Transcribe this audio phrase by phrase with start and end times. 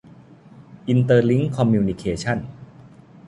[0.87, 2.37] อินเตอร์ลิ้งค์ คอมมิวนิเคชั่น